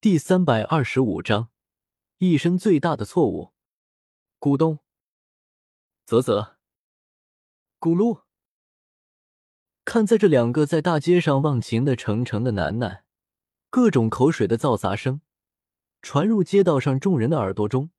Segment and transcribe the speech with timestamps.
[0.00, 1.48] 第三百二十五章，
[2.18, 3.52] 一生最大的错误。
[4.38, 4.78] 咕咚，
[6.06, 6.54] 啧啧，
[7.80, 8.22] 咕噜。
[9.84, 13.02] 看在这两个在大街上忘情的成成的楠楠，
[13.70, 15.20] 各种口水的噪杂声
[16.00, 17.90] 传入街道上众人的耳朵中，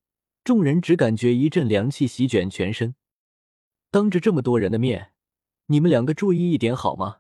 [0.45, 2.95] 众人只感觉一阵凉气席卷全身。
[3.91, 5.11] 当着这么多人的面，
[5.66, 7.20] 你们两个注意一点好吗？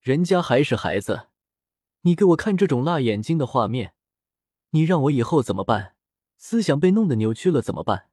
[0.00, 1.28] 人家还是孩子。
[2.06, 3.92] 你给我看这种辣眼睛的画面，
[4.70, 5.96] 你让我以后怎么办？
[6.36, 8.10] 思想被弄得扭曲了怎么办？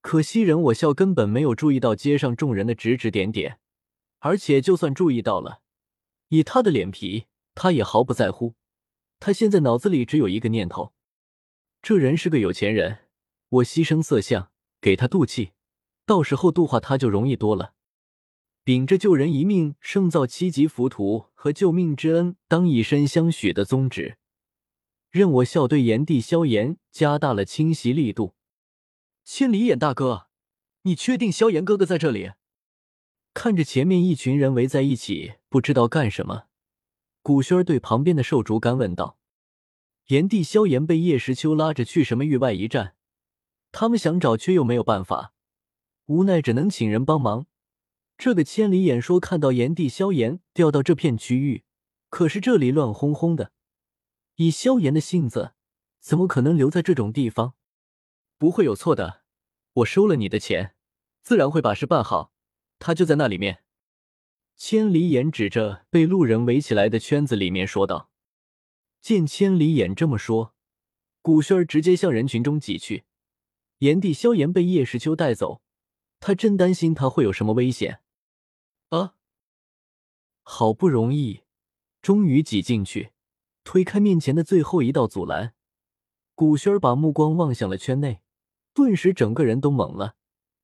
[0.00, 3.58] 可惜人我笑根本没有注意到街上众人的指指点点，
[4.20, 5.60] 而且就算注意到了，
[6.28, 8.54] 以他的脸皮，他也毫不在乎。
[9.20, 10.94] 他现在脑子里只有一个念头：
[11.82, 13.00] 这人是个有钱人，
[13.50, 15.52] 我牺牲色相给他渡气，
[16.06, 17.74] 到时候度化他就容易多了。
[18.64, 24.18] 秉着救人一命胜造七级浮屠和救命之恩当以身相许的宗旨，
[25.10, 28.36] 任我笑对炎帝萧炎加大了侵袭力度。
[29.24, 30.28] 千里眼大哥，
[30.82, 32.30] 你确定萧炎哥哥在这里？
[33.34, 36.44] 看着前面一群人围在一起，不知道干什么，
[37.20, 39.18] 古轩儿对旁边的瘦竹竿问道
[40.06, 42.94] ：“炎帝萧炎被叶时秋拉着去什么域外一战？
[43.72, 45.34] 他们想找却又没有办法，
[46.06, 47.46] 无奈只能请人帮忙。”
[48.24, 51.64] 这个千里眼说看到炎帝萧炎掉到这片区域，
[52.08, 53.50] 可是这里乱哄哄的，
[54.36, 55.54] 以萧炎的性子，
[55.98, 57.54] 怎么可能留在这种地方？
[58.38, 59.22] 不会有错的，
[59.72, 60.76] 我收了你的钱，
[61.20, 62.32] 自然会把事办好。
[62.78, 63.64] 他就在那里面。
[64.54, 68.12] 千里眼指着被路人围起来的圈子里面说道。
[69.00, 70.54] 见千里眼这么说，
[71.22, 73.02] 古轩儿直接向人群中挤去。
[73.78, 75.60] 炎帝萧炎被叶时秋带走，
[76.20, 77.98] 他真担心他会有什么危险。
[80.42, 81.42] 好不容易，
[82.00, 83.12] 终于挤进去，
[83.64, 85.54] 推开面前的最后一道阻拦。
[86.34, 88.22] 古轩儿把目光望向了圈内，
[88.74, 90.16] 顿时整个人都懵了，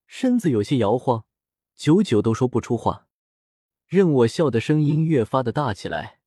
[0.06, 1.24] 身子有些摇晃，
[1.76, 3.06] 久久都说不出话。
[3.86, 6.18] 任我笑的声音越发的大起来，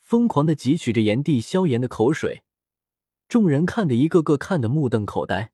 [0.00, 2.44] 疯狂的汲取着炎帝萧炎的口水。
[3.28, 5.50] 众人看的一个个看得目瞪口呆，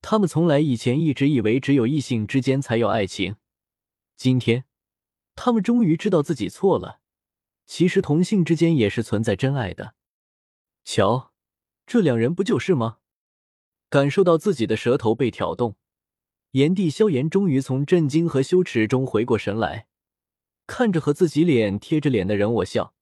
[0.00, 3.36] 他们从来以前一直以为只有异性之间才有爱情，
[4.16, 4.64] 今天。
[5.34, 7.00] 他们终于知道自己错了，
[7.66, 9.94] 其实同性之间也是存在真爱的。
[10.84, 11.32] 瞧，
[11.86, 12.98] 这两人不就是吗？
[13.88, 15.76] 感受到自己的舌头被挑动，
[16.52, 19.86] 炎帝萧炎终于从震惊和羞耻中回过神来，
[20.66, 22.94] 看着和自己脸贴着脸的人，我笑。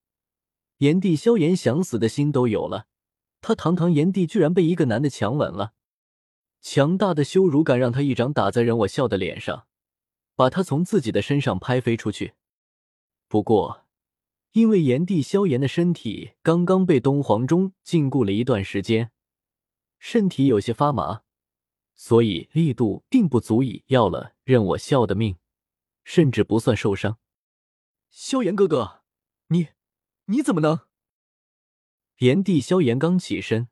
[0.79, 2.87] 炎帝萧炎想死的心都有了，
[3.41, 5.75] 他堂堂炎帝居然被一个男的强吻了，
[6.61, 9.67] 强大的羞辱感让他一掌打在人我笑的脸上。
[10.43, 12.35] 把他从自己的身上拍飞出去。
[13.29, 13.87] 不过，
[14.51, 19.13] 因为炎帝萧炎的身体刚刚被东皇钟禁锢了一段时间，
[20.01, 21.23] 身体有些发麻，
[21.95, 25.37] 所以力度并不足以要了任我笑的命，
[26.03, 27.19] 甚至不算受伤。
[28.11, 29.03] 萧炎哥哥，
[29.47, 29.69] 你
[30.25, 30.81] 你怎么能？
[32.17, 33.69] 炎帝萧炎刚起身，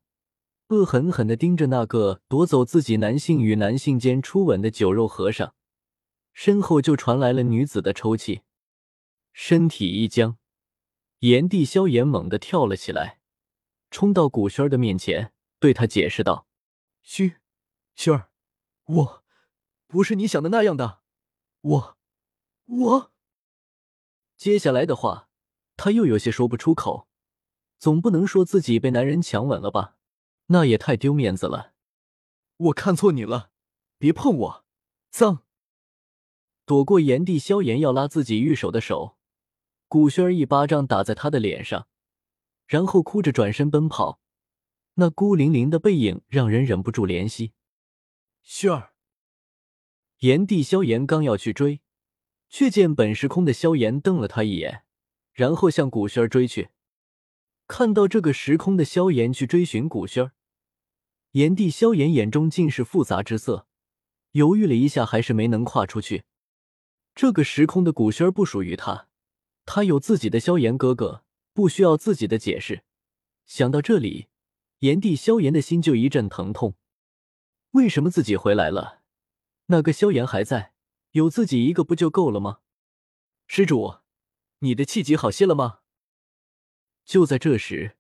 [0.68, 5.52] 恶狠狠地盯着那个夺走自己男性与男性间初吻的酒肉和尚。
[6.42, 8.44] 身后就传来了女子的抽泣，
[9.34, 10.38] 身体一僵，
[11.18, 13.20] 炎帝萧炎猛地跳了起来，
[13.90, 16.46] 冲到古轩的面前，对他解释道
[17.04, 17.36] ：“虚，
[17.94, 18.30] 轩儿，
[18.86, 19.24] 我
[19.86, 21.02] 不是你想的那样的，
[21.60, 21.98] 我，
[22.64, 23.12] 我……”
[24.38, 25.28] 接下来的话，
[25.76, 27.06] 他又有些说不出口，
[27.78, 29.98] 总不能说自己被男人强吻了吧？
[30.46, 31.74] 那也太丢面子了。
[32.56, 33.50] 我看错你了，
[33.98, 34.64] 别碰我，
[35.10, 35.44] 脏。
[36.70, 39.16] 躲过炎帝萧炎要拉自己玉手的手，
[39.88, 41.88] 古轩儿一巴掌打在他的脸上，
[42.68, 44.20] 然后哭着转身奔跑。
[44.94, 47.54] 那孤零零的背影让人忍不住怜惜。
[48.44, 48.92] 轩儿，
[50.20, 51.80] 炎帝萧炎刚要去追，
[52.48, 54.84] 却见本时空的萧炎瞪了他一眼，
[55.32, 56.68] 然后向古轩儿追去。
[57.66, 60.32] 看到这个时空的萧炎去追寻古轩儿，
[61.32, 63.66] 炎帝萧炎眼中尽是复杂之色，
[64.30, 66.22] 犹豫了一下，还是没能跨出去。
[67.20, 69.06] 这个时空的古轩儿不属于他，
[69.66, 71.22] 他有自己的萧炎哥哥，
[71.52, 72.82] 不需要自己的解释。
[73.44, 74.28] 想到这里，
[74.78, 76.76] 炎帝萧炎的心就一阵疼痛。
[77.72, 79.02] 为什么自己回来了，
[79.66, 80.72] 那个萧炎还在，
[81.10, 82.60] 有自己一个不就够了吗？
[83.46, 83.96] 施主，
[84.60, 85.80] 你的气急好些了吗？
[87.04, 87.98] 就在这时，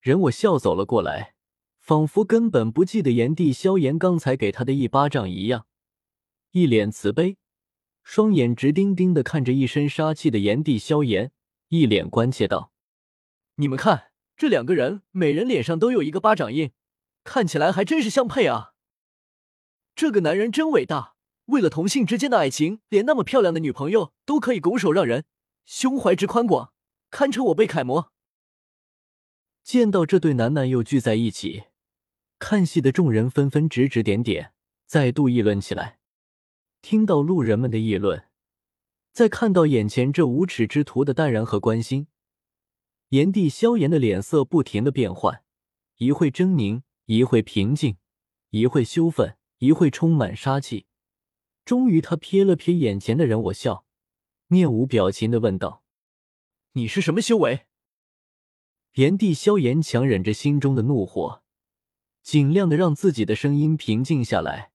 [0.00, 1.36] 人我笑走了过来，
[1.78, 5.68] 仿佛根本不记得炎帝萧炎刚才给他的一巴掌一样，
[6.50, 7.36] 一脸慈悲。
[8.10, 11.30] 双眼直盯盯的看着一身杀气的炎帝萧炎，
[11.68, 12.72] 一脸关切道
[13.56, 16.72] ：“你们看，这两个人每人脸上都有一个巴掌印，
[17.22, 18.72] 看起来还真是相配啊！
[19.94, 21.16] 这个男人真伟大，
[21.48, 25.26] 为了同性之间的爱情，连那么漂亮的女朋友都可以拱手让人，
[25.66, 26.72] 胸怀之宽广，
[27.10, 28.10] 堪称我辈楷模。
[29.62, 31.64] 见到这对男男又聚在一起，
[32.38, 34.54] 看戏的众人纷纷指指点点，
[34.86, 35.97] 再度议论起来。
[36.90, 38.24] 听到路人们的议论，
[39.12, 42.06] 再看到眼前这无耻之徒的淡然和关心，
[43.10, 45.42] 炎帝萧炎的脸色不停的变换，
[45.98, 47.98] 一会狰狞，一会平静，
[48.48, 50.86] 一会羞愤，一会充满杀气。
[51.66, 53.84] 终于，他瞥了瞥眼前的人，我笑，
[54.46, 55.84] 面无表情的问道
[56.72, 57.66] ：“你是什么修为？”
[58.96, 61.42] 炎帝萧炎强忍着心中的怒火，
[62.22, 64.72] 尽量的让自己的声音平静下来。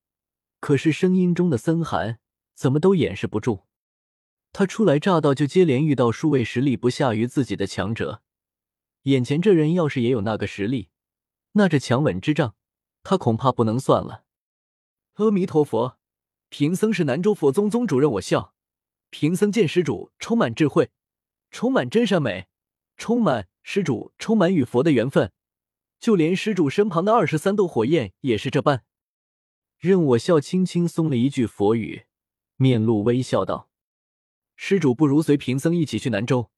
[0.64, 2.18] 可是声音中的森寒
[2.54, 3.64] 怎么都掩饰不住。
[4.50, 8.22] 他初来乍到就接连遇到数位实力不下于自己的强者，
[9.02, 10.88] 眼前这人要是也有那个实力，
[11.52, 12.54] 那这强稳之仗，
[13.02, 14.24] 他恐怕不能算了。
[15.16, 15.98] 阿弥陀佛，
[16.48, 18.54] 贫僧是南州佛宗宗主任我笑。
[19.10, 20.90] 贫僧见施主充满智慧，
[21.50, 22.48] 充满真善美，
[22.96, 25.30] 充满施主充满与佛的缘分，
[26.00, 28.82] 就连施主身旁的二十三斗火焰也是这般。
[29.84, 32.06] 任我笑，轻轻松了一句佛语，
[32.56, 33.68] 面露微笑道
[34.56, 36.50] ：“施主不如随贫僧一起去南州，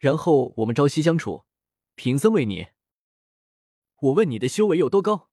[0.00, 1.44] 然后我们朝夕相处。
[1.94, 2.66] 贫僧为你。
[4.00, 5.30] 我问你的修为有多高？”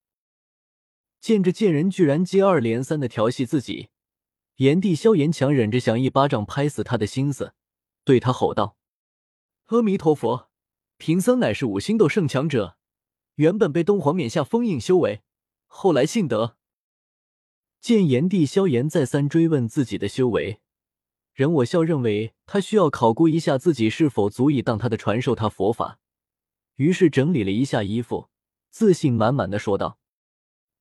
[1.19, 3.89] 见这贱人居然接二连三的调戏自己，
[4.57, 7.55] 炎帝萧炎强忍着想一巴掌拍死他的心思，
[8.03, 8.77] 对他吼道
[9.69, 10.51] ：“阿弥陀佛，
[10.97, 12.77] 贫僧乃是五星斗圣强者，
[13.37, 15.23] 原本被东皇冕下封印修为，
[15.65, 16.57] 后来幸得。”
[17.81, 20.61] 见炎帝萧炎再三追问自己的修为，
[21.33, 25.97] 任我笑认为他需要考估一下自己是否足以当他的传授他佛法，
[26.75, 28.29] 于是整理了一下衣服，
[28.69, 29.97] 自信满满的说道：“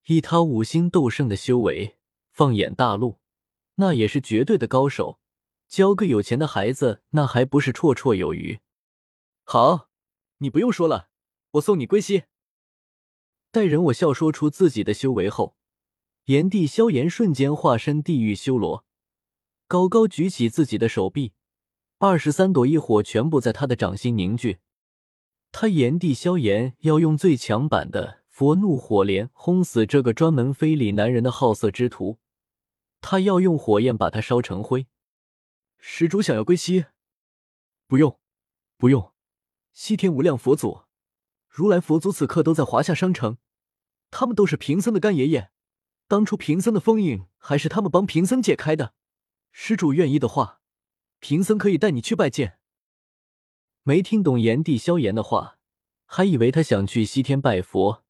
[0.09, 1.97] 以他五星斗圣的修为，
[2.33, 3.19] 放眼大陆，
[3.77, 5.19] 那也是绝对的高手，
[5.67, 8.61] 教个有钱的孩子，那还不是绰绰有余。”
[9.45, 9.89] 好，
[10.39, 11.09] 你不用说了，
[11.53, 12.25] 我送你归西。
[13.51, 15.57] 待任我笑说出自己的修为后。
[16.31, 18.85] 炎帝萧炎瞬间化身地狱修罗，
[19.67, 21.33] 高高举起自己的手臂，
[21.99, 24.61] 二十三朵异火全部在他的掌心凝聚。
[25.51, 32.21] 他炎帝萧炎要用最强版的佛怒火莲轰死这个专门非礼男人的好色之徒，
[33.01, 34.87] 他要用火焰把他烧成灰。
[35.81, 36.85] 施主想要归西？
[37.89, 38.21] 不用，
[38.77, 39.13] 不用。
[39.73, 40.83] 西天无量佛祖、
[41.49, 43.39] 如来佛祖此刻都在华夏商城，
[44.13, 45.51] 他们都是贫僧的干爷爷。
[46.11, 48.95] 当初贫僧的封印还是他们帮贫僧解开的，
[49.53, 50.61] 施主愿意的话，
[51.21, 52.59] 贫僧可以带你去拜见。
[53.85, 55.61] 没听懂炎帝萧炎的话，
[56.07, 58.03] 还以为他想去西天拜佛，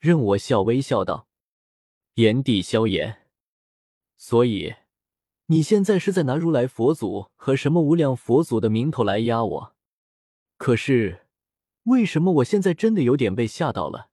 [0.00, 1.28] 任我笑微笑道
[2.14, 3.28] ：“炎帝萧炎，
[4.16, 4.74] 所以
[5.46, 9.76] 你现在是在拿如来佛祖和什么无量佛祖的名头来压我？
[10.56, 11.28] 可是
[11.84, 14.10] 为什么我现在真的有点被吓到了，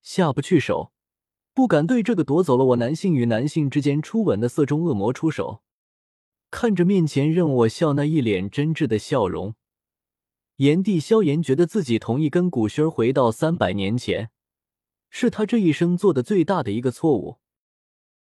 [0.00, 0.92] 下不去手？”
[1.54, 5.62] 不敢对这个夺走了我男性与男性之间初吻的色中恶魔出手。
[6.50, 9.54] 看着面前任我笑那一脸真挚的笑容，
[10.56, 14.30] 炎帝萧炎觉得自己同意跟古轩回到三百年前，
[15.08, 17.38] 是他这一生做的最大的一个错误。